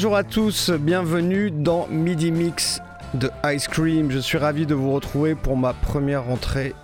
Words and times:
Bonjour 0.00 0.16
à 0.16 0.24
tous, 0.24 0.70
bienvenue 0.70 1.50
dans 1.50 1.86
Midi 1.88 2.32
Mix 2.32 2.80
de 3.12 3.30
Ice 3.44 3.68
Cream. 3.68 4.10
Je 4.10 4.18
suis 4.18 4.38
ravi 4.38 4.64
de 4.64 4.74
vous 4.74 4.94
retrouver 4.94 5.34
pour 5.34 5.58
ma 5.58 5.74
première 5.74 6.24
rentrée, 6.24 6.74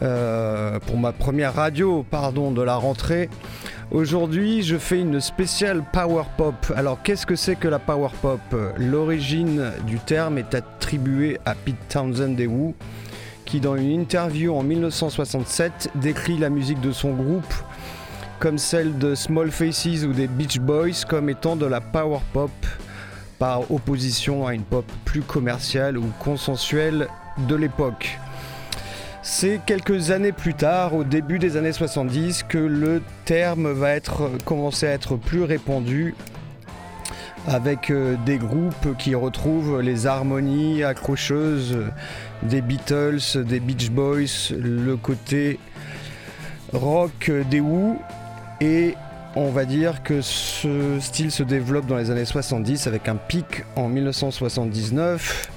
euh, 0.00 0.78
pour 0.78 0.96
ma 0.96 1.12
première 1.12 1.52
radio, 1.52 2.06
pardon, 2.10 2.50
de 2.50 2.62
la 2.62 2.76
rentrée. 2.76 3.28
Aujourd'hui, 3.90 4.62
je 4.62 4.78
fais 4.78 4.98
une 4.98 5.20
spéciale 5.20 5.84
power 5.92 6.22
pop. 6.38 6.54
Alors, 6.74 7.02
qu'est-ce 7.02 7.26
que 7.26 7.36
c'est 7.36 7.54
que 7.54 7.68
la 7.68 7.78
power 7.78 8.08
pop? 8.22 8.40
L'origine 8.78 9.70
du 9.86 9.98
terme 9.98 10.38
est 10.38 10.54
attribuée 10.54 11.38
à 11.44 11.54
Pete 11.54 11.76
Townsend 11.90 12.34
des 12.34 12.46
Who, 12.46 12.74
qui 13.44 13.60
dans 13.60 13.76
une 13.76 13.90
interview 13.90 14.54
en 14.54 14.62
1967 14.62 15.90
décrit 15.96 16.38
la 16.38 16.48
musique 16.48 16.80
de 16.80 16.92
son 16.92 17.12
groupe 17.12 17.52
comme 18.38 18.58
celle 18.58 18.98
de 18.98 19.14
Small 19.14 19.50
Faces 19.50 20.04
ou 20.04 20.12
des 20.12 20.28
Beach 20.28 20.58
Boys 20.60 21.04
comme 21.08 21.28
étant 21.28 21.56
de 21.56 21.66
la 21.66 21.80
power 21.80 22.20
pop 22.32 22.50
par 23.38 23.70
opposition 23.70 24.46
à 24.46 24.54
une 24.54 24.62
pop 24.62 24.84
plus 25.04 25.22
commerciale 25.22 25.98
ou 25.98 26.04
consensuelle 26.18 27.08
de 27.46 27.54
l'époque. 27.54 28.18
C'est 29.22 29.60
quelques 29.66 30.10
années 30.10 30.32
plus 30.32 30.54
tard, 30.54 30.94
au 30.94 31.04
début 31.04 31.38
des 31.38 31.56
années 31.56 31.72
70, 31.72 32.44
que 32.44 32.58
le 32.58 33.02
terme 33.24 33.70
va 33.72 33.90
être 33.90 34.30
commencer 34.44 34.86
à 34.86 34.92
être 34.92 35.16
plus 35.16 35.42
répandu 35.42 36.14
avec 37.46 37.90
euh, 37.90 38.16
des 38.26 38.38
groupes 38.38 38.96
qui 38.98 39.14
retrouvent 39.14 39.80
les 39.80 40.06
harmonies 40.06 40.82
accrocheuses 40.82 41.78
des 42.42 42.60
Beatles, 42.60 43.44
des 43.44 43.60
Beach 43.60 43.90
Boys, 43.90 44.50
le 44.50 44.96
côté 44.96 45.58
rock 46.72 47.30
des 47.50 47.60
Who 47.60 47.98
et 48.60 48.94
on 49.36 49.50
va 49.50 49.64
dire 49.64 50.02
que 50.02 50.20
ce 50.20 50.98
style 51.00 51.30
se 51.30 51.42
développe 51.42 51.86
dans 51.86 51.96
les 51.96 52.10
années 52.10 52.24
70 52.24 52.86
avec 52.86 53.08
un 53.08 53.16
pic 53.16 53.64
en 53.76 53.88
1979. 53.88 55.50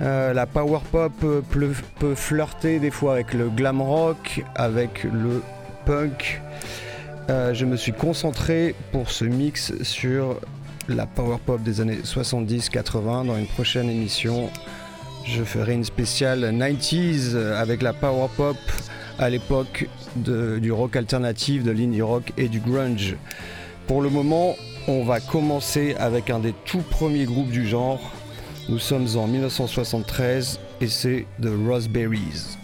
Euh, 0.00 0.32
la 0.32 0.46
power 0.46 0.80
pop 0.90 1.12
peut, 1.50 2.14
flirter 2.14 2.80
des 2.80 2.90
fois 2.90 3.14
avec 3.14 3.32
le 3.32 3.48
glam 3.48 3.80
rock, 3.80 4.44
avec 4.56 5.04
le 5.04 5.42
punk. 5.86 6.42
Euh, 7.30 7.54
je 7.54 7.64
me 7.64 7.76
suis 7.76 7.92
concentré 7.92 8.74
pour 8.92 9.10
ce 9.10 9.24
mix 9.24 9.72
sur 9.82 10.40
la 10.88 11.06
power 11.06 11.38
pop 11.44 11.62
des 11.62 11.80
années 11.80 12.00
70-80. 12.04 13.26
Dans 13.26 13.38
une 13.38 13.46
prochaine 13.46 13.88
émission, 13.88 14.50
je 15.24 15.42
ferai 15.44 15.74
une 15.74 15.84
spéciale 15.84 16.44
90s 16.52 17.36
avec 17.36 17.80
la 17.80 17.92
power 17.92 18.28
pop 18.36 18.56
à 19.18 19.30
l'époque 19.30 19.88
du 20.16 20.72
rock 20.72 20.96
alternatif, 20.96 21.62
de 21.62 21.70
l'indie 21.70 22.02
rock 22.02 22.32
et 22.36 22.48
du 22.48 22.60
grunge. 22.60 23.16
Pour 23.86 24.02
le 24.02 24.10
moment, 24.10 24.56
on 24.88 25.04
va 25.04 25.20
commencer 25.20 25.94
avec 25.98 26.30
un 26.30 26.38
des 26.38 26.54
tout 26.64 26.82
premiers 26.90 27.24
groupes 27.24 27.50
du 27.50 27.66
genre. 27.66 28.00
Nous 28.68 28.78
sommes 28.78 29.06
en 29.16 29.26
1973 29.26 30.58
et 30.80 30.88
c'est 30.88 31.26
The 31.42 31.50
Raspberries. 31.68 32.63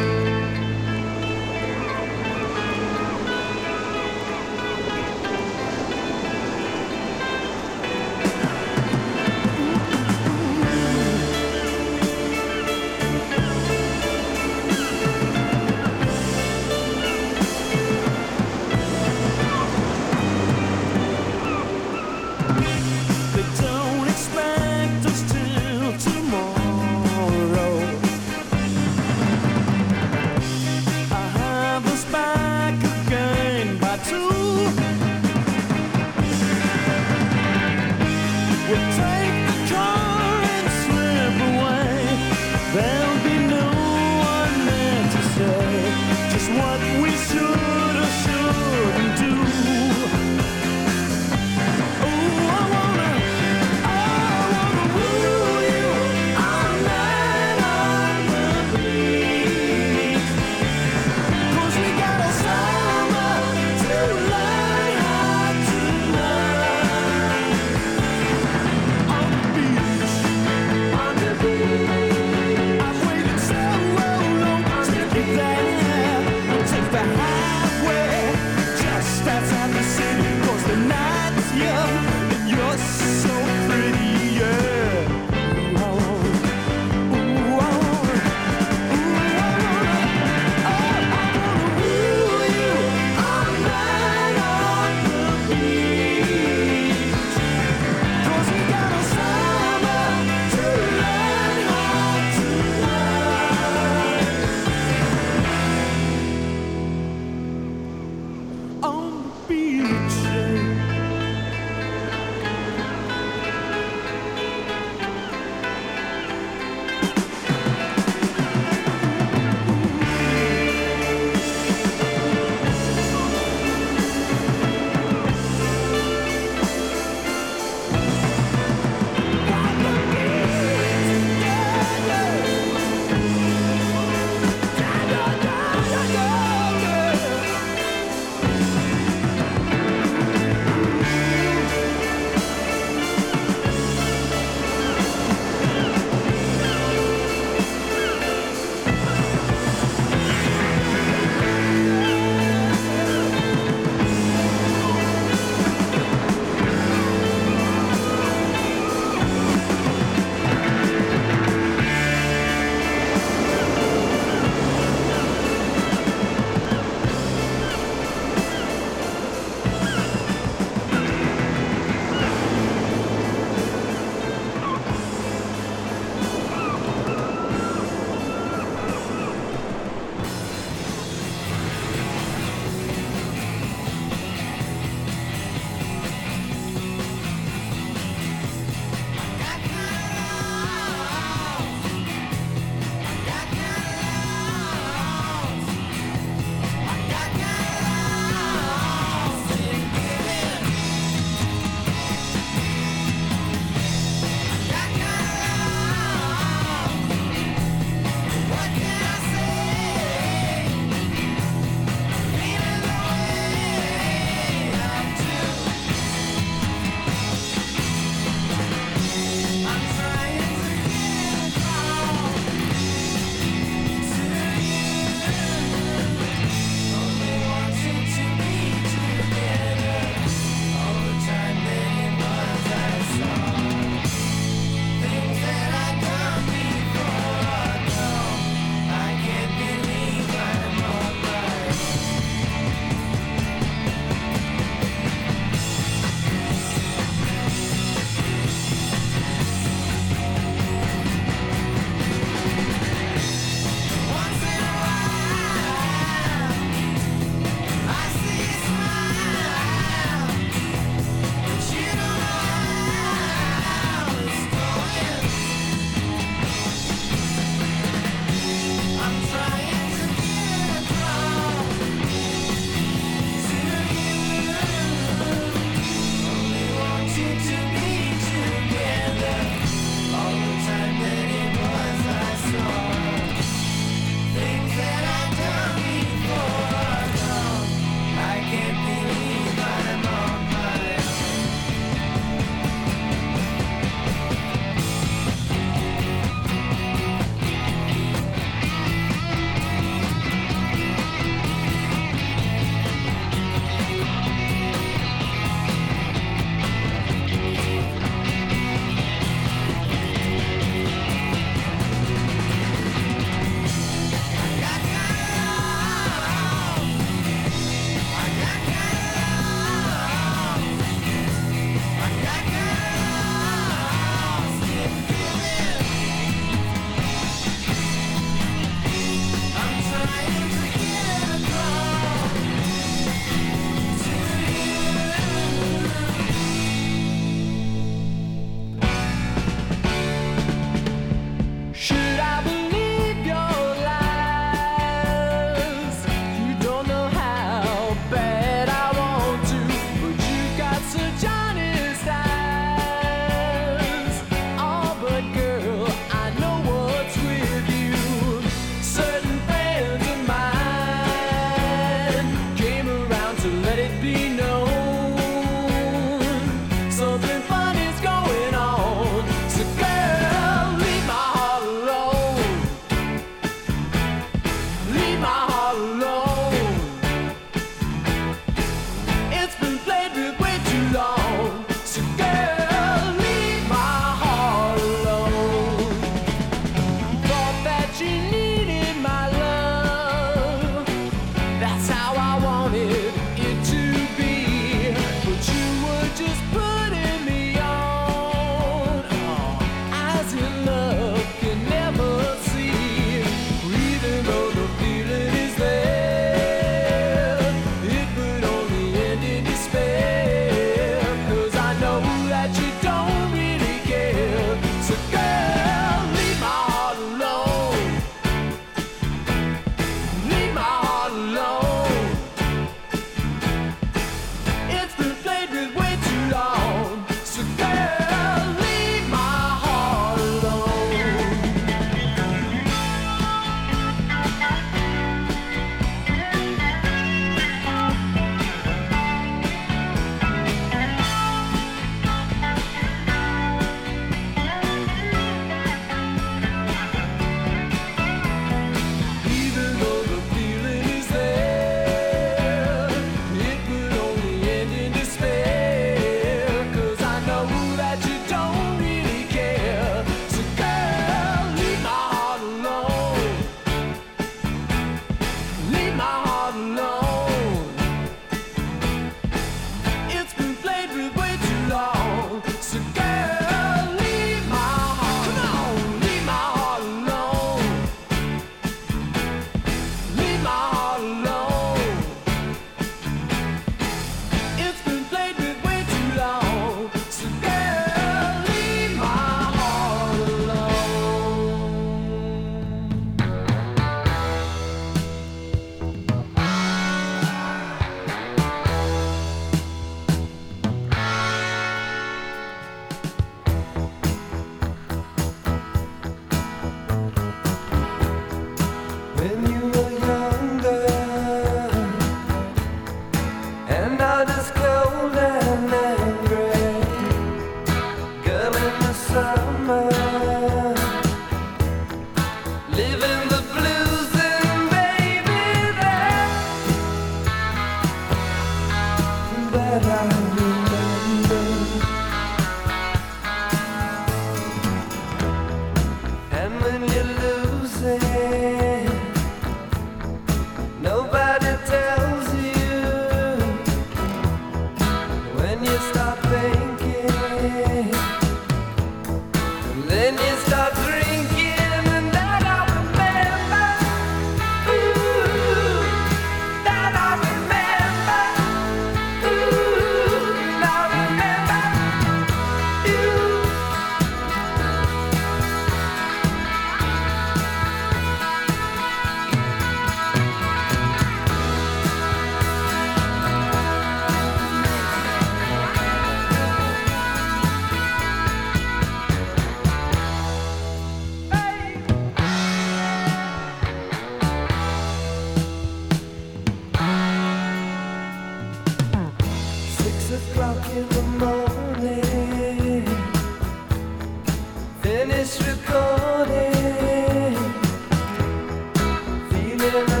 Yeah. 599.61 600.00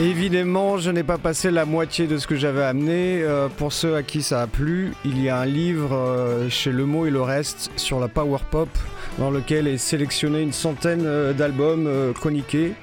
Évidemment, 0.00 0.78
je 0.78 0.92
n'ai 0.92 1.02
pas 1.02 1.18
passé 1.18 1.50
la 1.50 1.64
moitié 1.64 2.06
de 2.06 2.18
ce 2.18 2.28
que 2.28 2.36
j'avais 2.36 2.62
amené. 2.62 3.20
Euh, 3.20 3.48
pour 3.48 3.72
ceux 3.72 3.96
à 3.96 4.04
qui 4.04 4.22
ça 4.22 4.42
a 4.42 4.46
plu, 4.46 4.92
il 5.04 5.20
y 5.20 5.28
a 5.28 5.38
un 5.38 5.44
livre 5.44 5.92
euh, 5.92 6.48
chez 6.48 6.70
Le 6.70 6.86
Mot 6.86 7.06
et 7.06 7.10
le 7.10 7.20
Reste 7.20 7.72
sur 7.74 7.98
la 7.98 8.06
power 8.06 8.38
pop 8.48 8.68
dans 9.18 9.32
lequel 9.32 9.66
est 9.66 9.76
sélectionné 9.76 10.40
une 10.40 10.52
centaine 10.52 11.02
euh, 11.04 11.32
d'albums 11.32 12.12
chroniqués. 12.14 12.74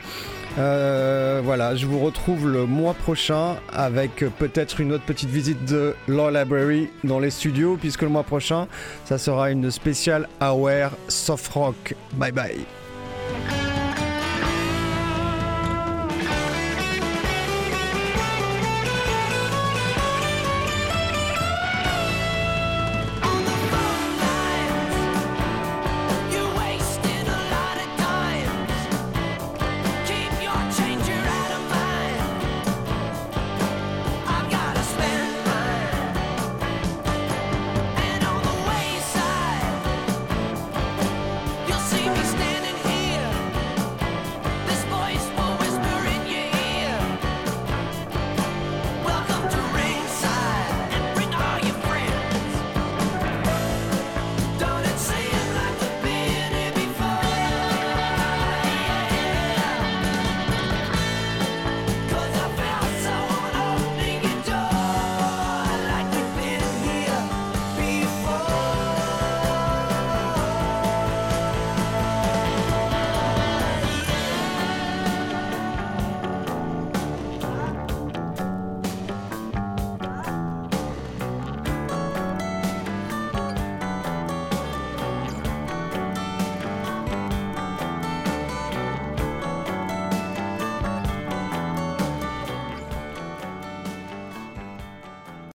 voilà, 0.58 1.74
je 1.78 1.86
vous 1.86 2.00
retrouve 2.00 2.50
le 2.50 2.66
mois 2.66 2.94
prochain 2.94 3.56
avec 3.72 4.26
peut-être 4.38 4.82
une 4.82 4.92
autre 4.92 5.06
petite 5.06 5.30
visite 5.30 5.64
de 5.64 5.96
Law 6.10 6.30
Library 6.32 6.90
dans 7.06 7.20
les 7.20 7.30
studios, 7.32 7.78
puisque 7.80 8.02
le 8.02 8.10
mois 8.10 8.24
prochain, 8.24 8.68
ça 9.06 9.18
sera 9.18 9.52
une 9.52 9.72
spéciale 9.72 10.28
Aware 10.42 10.92
Soft 11.08 11.48
Rock. 11.54 11.96
Bye 12.18 12.34
bye. 12.34 12.66